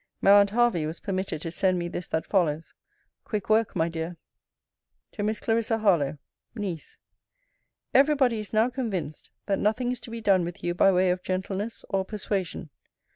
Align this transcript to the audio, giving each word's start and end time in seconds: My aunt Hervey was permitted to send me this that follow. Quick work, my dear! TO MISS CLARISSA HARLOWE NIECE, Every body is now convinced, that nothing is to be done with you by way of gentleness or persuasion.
My 0.19 0.31
aunt 0.31 0.49
Hervey 0.49 0.87
was 0.87 0.99
permitted 0.99 1.41
to 1.43 1.51
send 1.51 1.77
me 1.77 1.87
this 1.87 2.07
that 2.07 2.25
follow. 2.25 2.59
Quick 3.23 3.51
work, 3.51 3.75
my 3.75 3.87
dear! 3.87 4.17
TO 5.11 5.21
MISS 5.21 5.39
CLARISSA 5.41 5.77
HARLOWE 5.77 6.17
NIECE, 6.55 6.97
Every 7.93 8.15
body 8.15 8.39
is 8.39 8.51
now 8.51 8.71
convinced, 8.71 9.29
that 9.45 9.59
nothing 9.59 9.91
is 9.91 9.99
to 9.99 10.09
be 10.09 10.19
done 10.19 10.43
with 10.43 10.63
you 10.63 10.73
by 10.73 10.91
way 10.91 11.11
of 11.11 11.21
gentleness 11.21 11.85
or 11.87 12.03
persuasion. 12.03 12.71